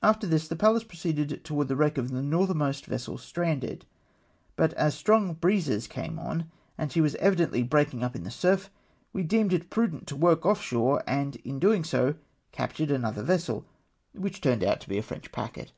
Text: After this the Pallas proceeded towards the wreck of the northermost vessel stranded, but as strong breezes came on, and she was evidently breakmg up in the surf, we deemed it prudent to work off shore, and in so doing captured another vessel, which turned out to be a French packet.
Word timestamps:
After 0.00 0.28
this 0.28 0.46
the 0.46 0.54
Pallas 0.54 0.84
proceeded 0.84 1.42
towards 1.42 1.66
the 1.66 1.74
wreck 1.74 1.98
of 1.98 2.12
the 2.12 2.22
northermost 2.22 2.86
vessel 2.86 3.18
stranded, 3.18 3.84
but 4.54 4.72
as 4.74 4.94
strong 4.94 5.34
breezes 5.34 5.88
came 5.88 6.20
on, 6.20 6.48
and 6.78 6.92
she 6.92 7.00
was 7.00 7.16
evidently 7.16 7.64
breakmg 7.64 8.04
up 8.04 8.14
in 8.14 8.22
the 8.22 8.30
surf, 8.30 8.70
we 9.12 9.24
deemed 9.24 9.52
it 9.52 9.68
prudent 9.68 10.06
to 10.06 10.14
work 10.14 10.46
off 10.46 10.62
shore, 10.62 11.02
and 11.04 11.34
in 11.44 11.60
so 11.82 12.02
doing 12.12 12.18
captured 12.52 12.92
another 12.92 13.24
vessel, 13.24 13.66
which 14.14 14.40
turned 14.40 14.62
out 14.62 14.78
to 14.82 14.88
be 14.88 14.98
a 14.98 15.02
French 15.02 15.32
packet. 15.32 15.72